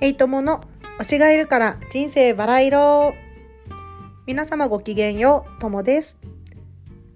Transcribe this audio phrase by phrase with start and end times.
[0.00, 0.60] エイトモの
[1.00, 3.14] 推しがいるから人生バラ色。
[4.26, 6.16] 皆様ごきげんよう、ともです。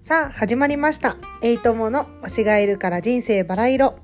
[0.01, 1.15] さあ、始まりました。
[1.41, 3.95] エイトモの推しがいるから人生バラ色。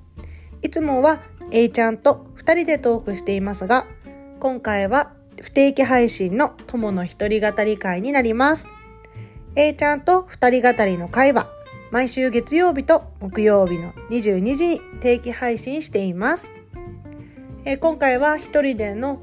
[0.62, 1.22] いつもは、
[1.52, 3.86] エイちゃんと二人でトークしていますが、
[4.40, 5.12] 今回は
[5.42, 8.70] 不定期配信のともの一人語り会になります。
[9.58, 11.50] エイちゃんと二人語りの会は、
[11.92, 16.54] 毎週月曜日と木曜日の22時に定期配信しています。
[17.66, 19.22] えー今回は一人での、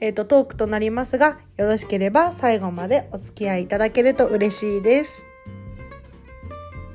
[0.00, 5.26] えーとトークとなりますが、よろしければ最後までお付き合いいただけると嬉しいです。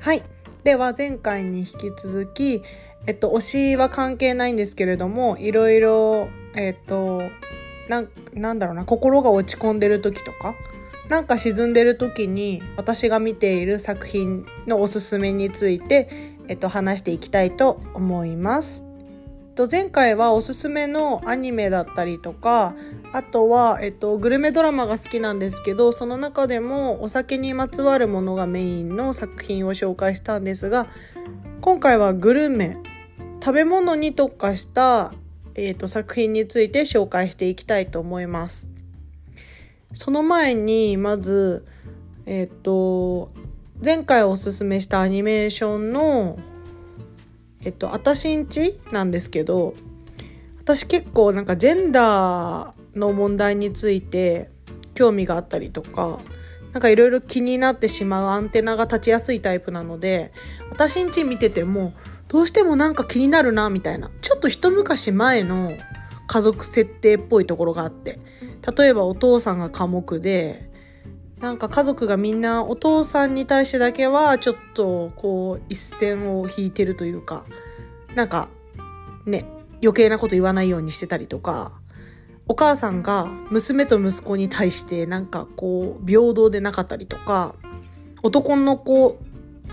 [0.00, 0.22] はい。
[0.64, 2.62] では前回に引き続き、
[3.06, 7.22] えっと、推しは関係ないんですけれども、いろいろ、えっと、
[7.88, 10.54] な、なんだろうな、心が落ち込んでる時とか、
[11.08, 16.08] なんか沈んでる時に私が見ている作品のおすすめについて、
[16.48, 18.91] えっと、話していきたいと思います。
[19.52, 22.74] と前回はおすすめのアニメだったりとか
[23.12, 30.86] あとは、えっと、グルメドラマが好きなんですけどその中でもお酒にまつわるものがメインの作品を紹介したんですが
[31.60, 32.78] 今回はグルメ
[33.42, 35.12] 食べ物に特化した、
[35.54, 38.68] えっと、作品について紹介していきたいと思います。
[39.92, 41.66] その前にまず
[42.24, 43.30] えっと
[43.84, 46.38] 前回おすすめしたアニメーションの
[47.64, 49.74] えっと、あたしんちなんですけど、
[50.60, 54.50] 私結構なんかジェンダーの問題について
[54.94, 56.20] 興味があったりとか、
[56.72, 60.32] なんかいろいろ気になってしまうアンテナが立ちやすいタイプなので、
[60.70, 61.92] 私んち見てても、
[62.28, 64.10] どうしてもなんか気になるな、みたいな。
[64.22, 65.72] ちょっと一昔前の
[66.26, 68.18] 家族設定っぽいところがあって、
[68.76, 70.71] 例えばお父さんが寡黙で、
[71.42, 77.44] なんか家族がみんなお父さんに対してだけはちょっとこう一線を引いてるというか、
[78.14, 78.48] なんか
[79.26, 79.44] ね、
[79.82, 81.72] 余計なこと言わないようにしてたりとか、
[82.46, 87.56] お母さんが娘と息子に対してなんかこう平等でなかったりとか、
[88.22, 89.18] 男の子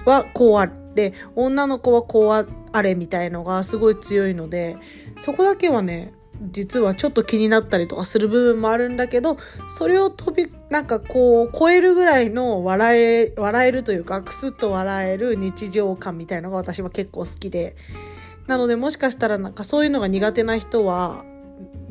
[0.06, 4.76] はこうあって、女の子はこうあれみたいのがすごい強いので、
[5.18, 17.76] そこだけはね、実はちょっと気になったりとかする部分もあるんだけど、それを飛び、なんかこう、超えるぐらいの笑え、笑えるというか、クスッと笑える日常感みたいのが私は結構好きで。
[18.48, 21.26] なのでもしかしたらなんかそういうのが苦手な人は、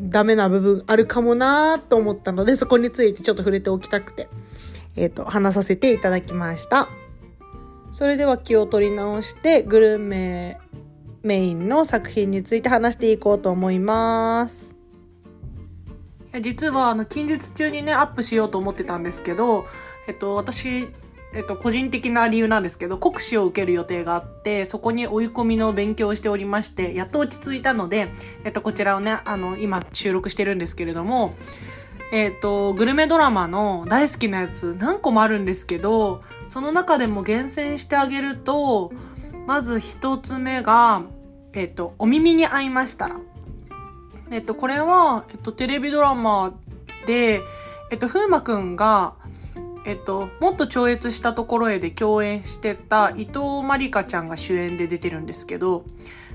[0.00, 4.28] ダメな部分あるかもなと思ったので、そこについてちょっと触れておきたくて、
[4.96, 6.88] えっ、と、話させていただきました。
[7.90, 10.58] それでは気を取り直して、グルメ
[11.22, 14.76] メインの作品について話していこうと思います。
[16.32, 19.66] いや実はあの近日中にねアップしようと思ってたんですけど、
[20.06, 20.88] えっと、私、
[21.34, 28.10] えっと、個人的な理由なんですけど国試を受ける予定があってそこに追い込みの勉強をしておりましてやっと落ち着いたので、
[28.44, 31.34] えっと、こちらをねあの今収録してるんですけれども、
[32.12, 38.92] えっと、グルメドラマの大好きなやつ何個もあるんですけどその中でも厳選してあげると
[39.48, 41.04] まず一つ目が、
[41.54, 43.18] えっと、お耳に合いましたら。
[44.30, 46.52] えっと、これは、えっと、テレビドラマ
[47.06, 47.40] で、
[47.90, 49.14] えっと、風磨くんが、
[49.86, 55.86] えっと、もっと超越したところへで共演してた伊藤まりかちゃんが主演で出てるんですけど、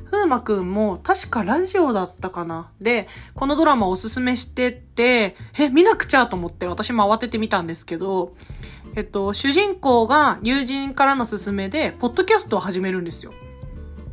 [0.05, 8.33] 風磨くんも確かラジオだったかなで、このドラマおすすめしてって、え、見なくちゃと思って私も慌てて見たんですけど、
[8.95, 13.33] えっと、主人公が友人からの勧めで、ポッドキャストを始めるんですよ。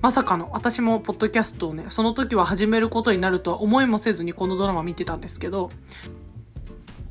[0.00, 5.70] まさかの、私もポッドキャストをね、その時は始めることになるとは思いもせずにこのドラマ見てたんですけど、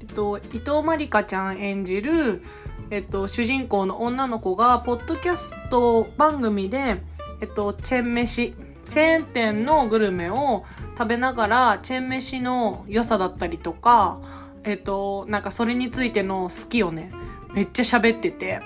[0.02, 2.42] えっと、伊藤まりかちゃん演じる、
[2.90, 7.04] えっと、主人公の女の子が、ポッドキャスト番組で、
[7.42, 8.56] えっと、チェーン飯、
[8.88, 10.64] チェーン店のグルメを
[10.98, 14.20] 食べながら、チェーン飯の良さだったりとか、
[14.64, 17.12] えっと、なんかそれについての好きをね、
[17.54, 18.60] めっちゃ喋ってて、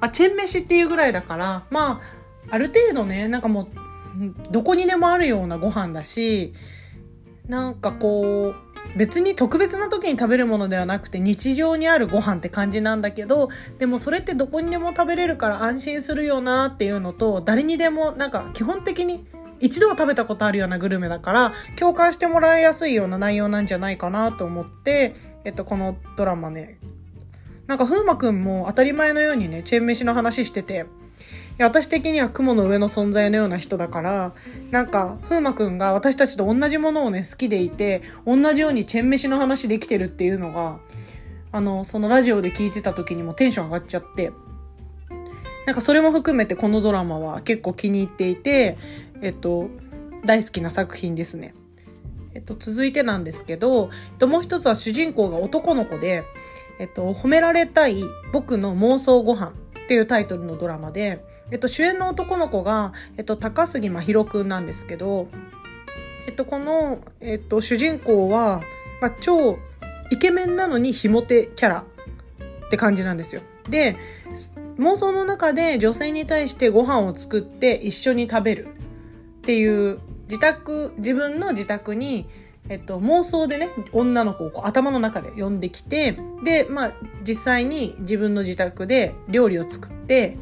[0.00, 2.00] まあ、チェン飯っていうぐらいだから、まあ、
[2.50, 3.68] ある程度ね、なんかもう、
[4.50, 6.52] どこにでもあるようなご飯だし、
[7.48, 13.48] なんかこう、別に特別な時に食べるものではなくて日常にあるご飯って感じなんだけど、
[13.78, 19.24] でもそれってどこにでも食べれるから安心するよなっていうのと、誰にでもなんか基本的に
[19.60, 25.14] 一度は食べたことあるようなグルメだから、共感してもらいやすいような内容なんじゃないかなと思って、
[25.44, 26.78] えっと、このドラマね、
[27.72, 30.76] なんか風磨くんも当たり前のようにね、チェーン飯の話してて、い
[31.56, 34.34] や私的には雲の上の存在のような人だから、
[34.70, 40.80] なんか、風磨くんが私たちと同じものをね、好きでいて、同じようにチェン飯の話できてるっていうのが、
[41.50, 44.32] あの、そのラジオで聞いてた時にもテンション上がっちゃって、
[45.64, 48.76] なんかそれも含めてこのドラマは結構気に入っていて、
[49.22, 49.70] えっと、
[50.26, 51.54] 大好きな作品ですね。
[52.34, 56.24] えっと、続いてなんですけど、えっと、もう一つは主人公が男の子で、
[56.78, 58.02] えっと、褒められたい
[58.32, 59.52] 僕の妄想ご飯
[59.84, 65.28] っていうタイトルのドラマで、えっと、主演の男の子が、えっと、高杉真宙くんなんですけど、
[66.26, 68.62] えっと、この、えっと、主人公は、
[69.00, 69.58] まあ、超
[70.10, 71.84] イケメンなのにひも手キャラ
[72.66, 73.42] って感じなんですよ。
[73.68, 73.96] で、
[74.78, 82.26] 妄想の中で女性に対してご飯を作って一緒に食べるっていう自宅、自分の自宅に、
[82.68, 86.92] えっと、妄想でね、女の子をこう頭の中で呼んできて、で、まあ、
[87.26, 90.38] 実際に自分の自宅で料理を作って、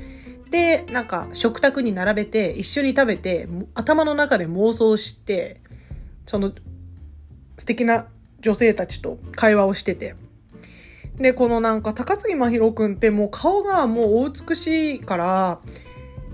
[0.51, 5.61] で、なんか食卓に並べて一緒に食べて、頭の中で妄想して、
[6.27, 6.53] その
[7.57, 8.07] 素敵な
[8.41, 10.15] 女性たちと会話をしてて。
[11.17, 15.61] で、このなんか高杉真宙くんってもう顔がもうお美しいから、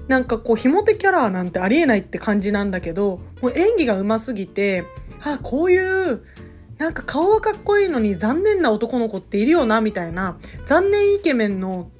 [0.08, 4.84] なんかこう、ひも手キャラなんてありえないって感じなんだけど、もう演技が上手すぎて、
[5.32, 6.22] あ、こういう、
[6.78, 11.90] なんか顔はかっこいいのに残念な男の子っているよな、みたいな、残念イケメンの、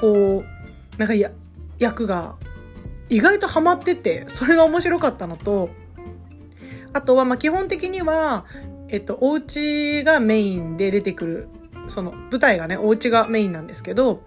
[0.00, 1.30] こう、なんかや、
[1.78, 2.36] 役が
[3.08, 5.70] 意外とハマってて、それが面白かったのと、
[6.92, 8.44] あとは、ま、基本的には、
[8.88, 11.48] えっと、お家がメインで出てくる、
[11.88, 14.22] その、舞台がね、お家がメインなんですけど、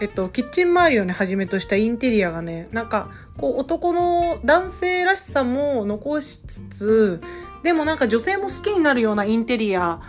[0.00, 7.20] えっと、キッチン周りをね、はじめとしたインテリアがね、なんか、こう、男の男性らしさも残しつつ、
[7.62, 10.00] でもなんか女性も好きになるようなインテリア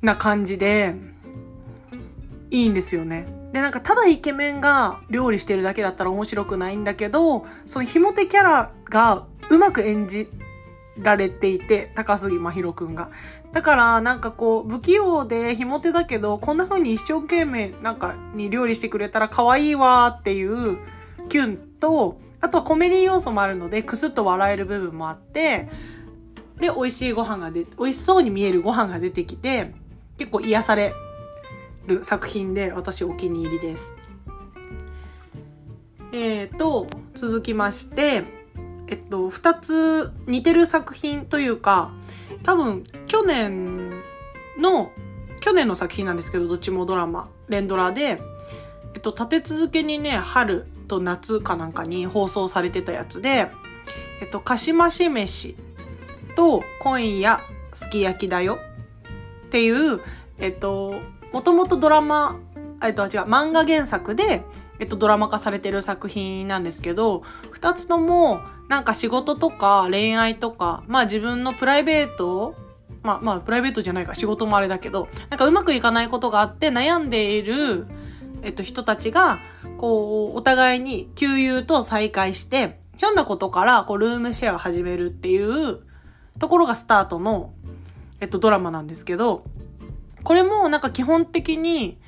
[0.00, 0.94] な感じで、
[2.50, 3.26] いいんですよね。
[3.52, 10.28] で、なんか、ただイケメンが料理してるだけだったら面白くないんだけど、そのひも手キャラがうまく演じ
[10.98, 13.10] られていて、高杉真宙くんが。
[13.54, 20.78] だから、なんかこう、不器用でひも手だけど、こんな風に一生懸命なんかに料理してくれたら可愛いわーっていう
[21.28, 25.68] キュンと、あとはコメディ要素もあるので、クスッと笑える部分もあって、
[26.58, 29.72] で、美味しいご飯が出、美味しそうに見えるご飯が出てきて、
[30.18, 30.92] 結構癒され
[31.86, 33.94] る作品で、私お気に入りです。
[36.12, 38.24] えーと、続きまして、
[38.88, 41.92] えっと、二つ似てる作品というか、
[42.44, 43.90] 多分、去年
[44.58, 44.92] の、
[45.40, 48.20] 去年の作品なんですけど、どっちもドラマ、連ドラで、
[48.94, 53.50] えっと、立て続けにね、春と夏かなんかに放送されてたやつで、
[54.20, 55.56] えっと、かしまし飯
[56.36, 57.40] と今夜
[57.72, 58.58] すき焼きだよ
[59.46, 60.00] っていう、
[60.38, 60.94] えっと、
[61.32, 62.38] もともとドラマ、
[62.82, 64.42] えっと、違う、漫画原作で、
[64.78, 72.56] えっと、ドラマ化されてる作品なんですけど、二つとも、なんか仕事とか恋愛とか、まあ自分のプライベート
[73.02, 77.86] まあまあプライベートじゃないか仕事もあれだけど、なんかうまくいかないことがあって悩んでいる、
[78.42, 79.38] えっと人たちが、
[79.76, 85.80] こう、お互いに給油と再会して、ひょんなことからこうルームシェアを始めるっていう
[86.38, 87.52] ところがスタートの、
[88.20, 89.44] えっとドラマなんですけど、
[90.22, 91.98] これもなんか基本的に、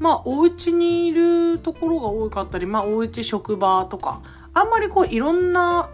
[0.00, 4.20] まあお家にいるところが多かったり、まあお家職場とか、
[4.52, 5.88] あんまりこういろんな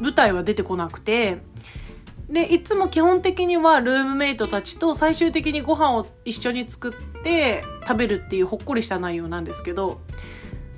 [0.00, 1.38] 舞台は出てこなくて、
[2.28, 10.00] で、いつも基本的にはルームメイトたちと最終的にご飯を一緒に作って食べるっていうほっこりした内容なんですけど、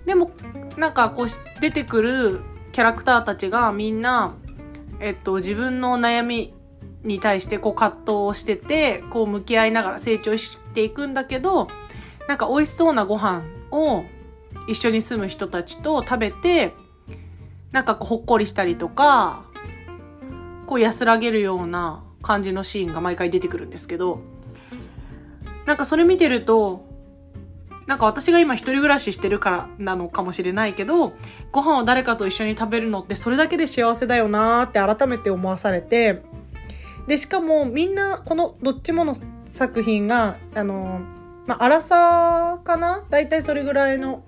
[0.05, 0.33] でも、
[0.77, 2.41] なんかこう出てくる
[2.73, 4.35] キャラクターたちがみんな、
[5.01, 6.53] えっと、自分の悩み
[7.05, 11.69] に対してこう葛藤をしてて、こう向き合いながら成長していくんだけど、
[12.29, 14.05] なんか美味しそうなご飯を
[14.69, 16.75] 一緒に住む人たちと食べて、
[17.73, 19.45] なんかこうほっこりしたりとか、
[20.67, 24.21] こう安らげるような感じのシーンが毎回出てくるんですけど、
[25.65, 26.87] なんかそれ見てると、
[27.87, 31.13] なんか私が今一人暮らししてるからなのかもしれないけど、
[31.53, 36.23] ご飯を誰かと一緒に食べるのってそれだけで幸せだよなーって改めて思わされて、
[37.07, 39.15] で、しかもみんなこのどっちもの
[39.47, 41.01] 作品が、あの、
[41.47, 43.05] まあ、荒さかな？
[43.09, 44.25] 大体それぐらいの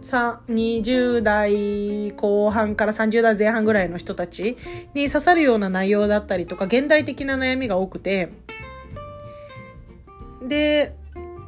[0.00, 4.56] さ20代後半から30代前半ぐらいの人たち
[4.94, 8.32] に刺さるような内容だったりとか、現代的な悩みが多くて、
[10.42, 10.96] で、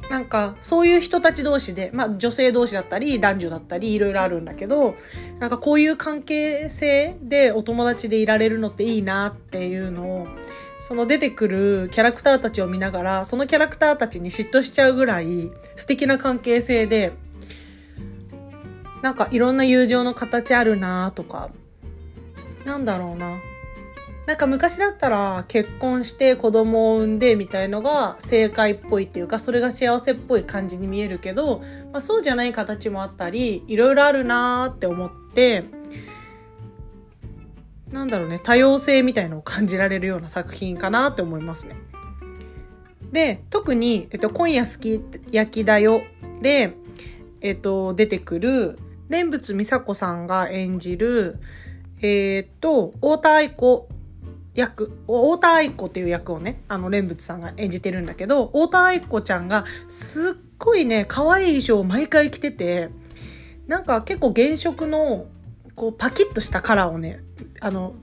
[0.09, 4.93] なんか、そういう人たち同士で、まあ女性同士だったり、男女だったり、いろいろあるんだけど、
[5.39, 10.27] なんかこういう関係性でお友達でいられるのっていいなっていうのを、
[10.79, 17.13] その出てくるキャラクターたちを見ながら、そのキャラクターたちに嫉妬しちゃうぐらい素敵な関係性で、
[19.01, 21.49] なんかいろんな友情の形あるなとか、
[22.65, 23.39] なんだろうな。
[24.25, 31.59] なんか昔だったら結婚して子供を産んでみたいのが正解っぽいっていうかそれが幸せっぽい感じに見えるけど、
[31.91, 35.65] まあ、そうじゃない形もあったりいろいろあるなーって思って
[37.95, 41.77] なんだろうね、多様性みたいのを感じられるような作品かなって思いますね。
[43.13, 46.01] で、特に、えっと、今夜好き焼きだよ
[46.41, 46.73] で、
[47.39, 48.77] えっと、出てくる、
[49.09, 51.37] 蓮仏美佐子さんが演じる、
[52.01, 53.87] えー、っと、太田愛子
[54.55, 62.89] 役、太田愛子っていう役をね、あの、蓮仏さんが演じてるんだけど、太田愛子ちゃんがすっごいね、可愛い衣装を毎回着てて、
[63.67, 65.27] なんか結構原色の、
[65.75, 67.21] こう、パキッとしたカラーをね、
[67.65, 67.95] あの、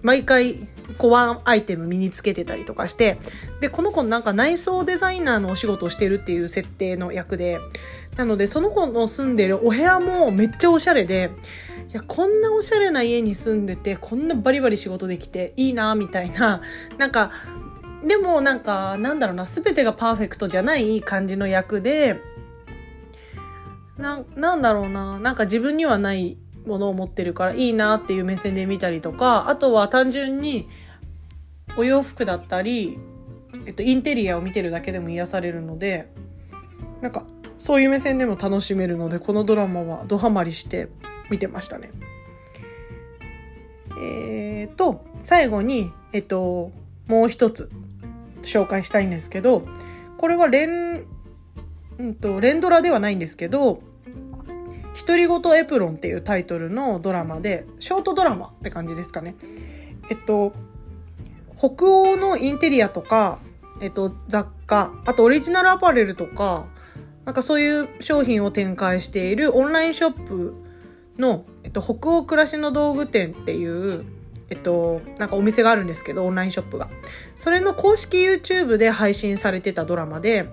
[0.00, 3.18] 毎回、コアアイテム身につけてたりとかして、
[3.60, 7.60] で、この子なんか内装デザイナーのお仕事をしてるっていう設定の役で、
[8.16, 11.32] なのでその子の住んでるお部屋もめっちゃおしゃれで、
[11.90, 16.62] いや、こんなおしゃれな家に住んでて、こんなバリバリ仕事できていいな、みたいな、
[16.96, 17.30] なんか、
[18.06, 22.22] でもなんか、なんだろうな、全てがパーフェクトじゃない感じの役で、
[23.98, 30.68] な、なんだろうな、なんか自分にはないものを持ってるからいいなっていう目線で見たりとか、あとは単純に
[31.76, 32.98] お洋服だったり、
[33.66, 36.12] えっと、インテリアを見てるだけでも癒されるので、
[37.00, 37.24] なんか、
[37.58, 40.88] そういう目線でも楽しめるので、このドラマはドハマりして
[41.30, 41.90] 見てましたね。
[43.98, 46.72] えーと、最後に、えっと、
[47.06, 47.70] もう一つ
[48.42, 49.66] 紹介したいんですけど、
[50.16, 51.04] これは連、
[51.98, 53.82] うんと、連ドラではないんですけど、
[54.98, 59.34] 独り言エプロンっていうタイトルのドラマで、ショートドラマって感じですかね。
[60.10, 60.52] えっと、
[61.56, 63.38] 北欧のインテリアとか、
[63.80, 66.66] えっと、雑貨、あとオリジナルアパレルとか、
[67.24, 70.54] なんかそういう商品を展開しているオンラインショップ
[71.18, 74.04] の、えっと、北欧暮らしの道具店っていう、
[74.48, 76.88] えっと、なんかお店があるんですけど、オンラインショップが。
[77.36, 80.48] それの公式 YouTube で配信されてたドラマで、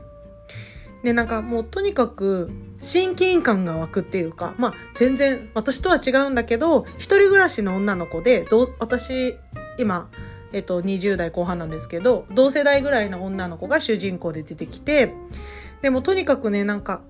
[1.04, 2.50] で、なんかもうとにかく
[2.82, 9.38] 親近感が湧くっていうか、まあ全然私とは違うんだけど、一人暮らしの女の子で、ど私、
[9.78, 10.10] 今、
[10.54, 15.14] えっと、20代後半なんですけど、同世代ぐらいの女の子が主人公で出てきて、
[15.82, 17.02] でもとにかくね、なんか、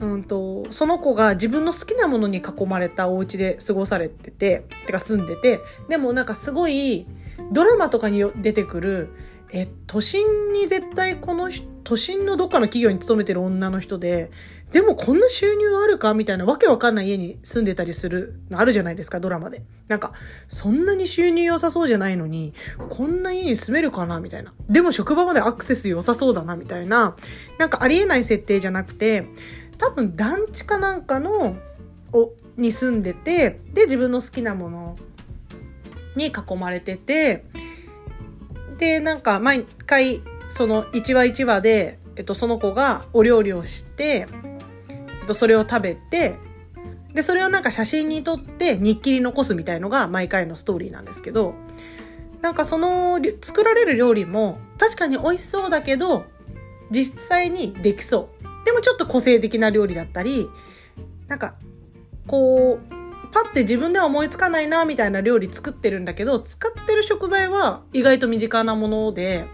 [0.00, 7.06] うんと、その子が自分の好きなものに囲まれたお家で過ごされてて、てか住んでて、でもなんかすごい、
[7.52, 9.08] ドラマとかに出てくる、
[9.52, 11.50] え、都心に絶対この
[11.82, 14.30] 都心のどっかの企業に勤めてる女の人で、
[14.72, 19.64] でもこんな収入あるかみたいなわけわかんない家に住んでたりするのあるじゃないですか、ドラマで。
[19.88, 20.12] なんか、
[20.46, 22.54] そんなに収入良さそうじゃないのに、
[22.90, 24.54] こんな家に住めるかなみたいな。
[24.68, 27.16] でも職場までアクセス良さそうだなみたいな。
[27.58, 29.26] なんかありえない設定じゃなくて、
[29.78, 31.56] 多分団地かなんかの、
[32.12, 34.96] お、に住んでて、で、自分の好きなもの
[36.14, 37.44] に囲まれてて、
[38.80, 44.26] で、なんか毎回、その1話1話で、えっと、その子がお料理をして、
[44.88, 46.36] えっと、それを食べて、
[47.12, 51.54] で、それをなんか写真に撮って日記に残すみたいのが毎回のストーリーなんですけど、
[52.40, 56.24] なんかその作られる料理も確かに美味しそうだけど、
[56.90, 58.64] 実際にできそう。
[58.64, 60.48] でもちょっと個性的な料理だったり、
[61.28, 61.54] なんか、
[62.26, 62.99] こう、
[63.32, 69.44] パッて自分では思いつかないなみたいな料理作ってるんだけど、使ってる食材は意外と身近なもので、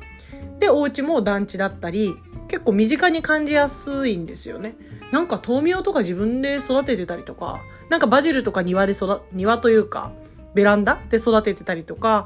[0.58, 2.16] で、お家も団地だったり、
[2.48, 4.76] 結構身近に感じやすいんですよね。
[5.12, 10.12] なんか豆苗とか自分で育ててたりとか、なんかバジルとか庭で育、庭というか、
[10.54, 12.24] ベランダで育ててたりとか、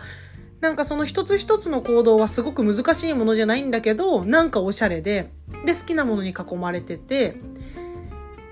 [0.61, 5.31] なんかその一つ一つの行動はすごく難しいものじゃないんだけど、なんかおしゃれで、
[5.65, 7.37] で、好きなものに囲まれてて、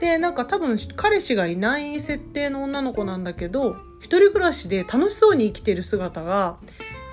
[0.01, 6.59] で、なんか多分彼氏がいない設定の女の子なんだけど、一人暮らしで楽しそうに生きてる姿が、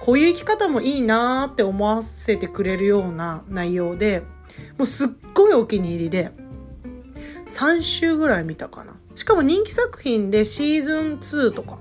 [0.02, 4.22] こういう生き方もいいなーって思わせてくれるような内容で、
[4.78, 6.32] もうすっごいお気に入りで、
[7.48, 8.96] 3週ぐらい見たかな。
[9.16, 11.80] しかも人気作品でシーズン2とか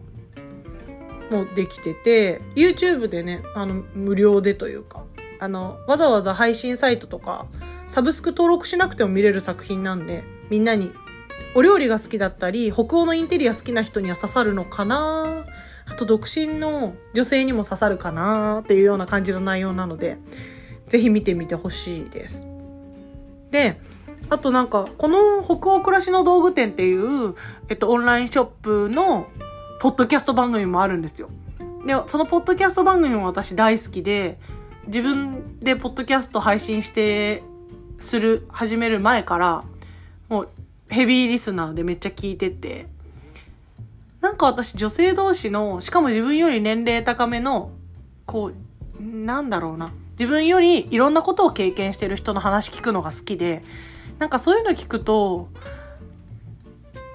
[1.31, 5.05] もできてて、YouTube でね、あの、無料でというか、
[5.41, 7.47] あの、わざわざ配信サイトとか、
[7.87, 10.93] サブスク登録しなくても見れる作品なんで、みんなに
[11.55, 15.45] お料理が好きだったり、北欧のインテリア好きな人には刺さるのかな？
[15.87, 18.61] あと独身の女性にも刺さるかな？
[18.61, 20.19] っていうような感じの内容なので、
[20.89, 22.47] ぜひ見てみてほしいです。
[23.51, 23.79] で、
[24.31, 27.35] あとなんか、この北欧暮らしの道具店っていう、
[27.69, 29.29] えっと、オンラインショップの
[29.81, 31.29] ポッドキャスト番組もあるんですよ。
[31.87, 34.39] で、そのポッドキャスト番組も私大好きで、
[34.87, 37.45] 自分でポッドキャスト配信して、
[38.01, 39.65] する、始める前から、
[40.29, 40.49] もう
[40.89, 42.87] ヘビーリスナーでめっちゃ聞いてて、
[44.21, 47.71] なんか私女性同士の、しかも自分より年齢高めの、
[48.27, 49.93] こう、なんだろうな。
[50.13, 53.63] 自分よりいろんなことを経験してる人の話聞くのが好きで、
[54.19, 55.49] なんかそういうの聞くと、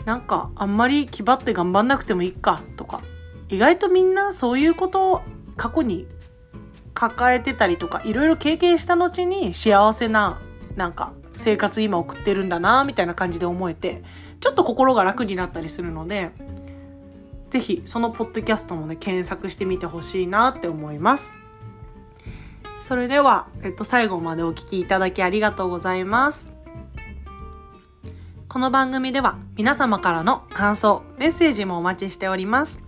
[0.06, 3.02] なんかあんまり気張って頑張んなくてもいいかとか、
[3.48, 5.22] 意外とみんなそういうことを
[5.56, 6.08] 過去に
[6.94, 10.40] 抱えてたりとか、いろいろ経験した後に幸せな、
[10.80, 14.02] なんか、生活今送ってるんだな、みたいな感じで思えて、
[14.40, 16.32] ちょっと心が楽になったりするので、
[17.50, 21.34] ぜひそのポッドキャストもね、検索してみてほしいなって思います。
[22.80, 26.54] それでは、えっと、最後までお聴きいただきありがとうございます。
[28.48, 32.80] この番組では皆様からの感想、メッセージもお待ちしております。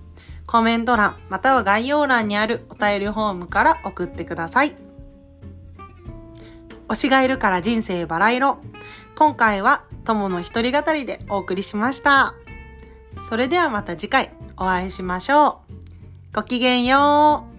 [0.48, 4.90] コメント欄、または概要欄にあるお便りフォームから送ってください。
[6.91, 8.57] 推しがいるから人生バラ色。
[9.15, 12.36] 今回は友の一人語りでお送りしました。
[13.29, 15.74] それではまた次回お会いしましょう。
[16.36, 17.50] ごきげんよう。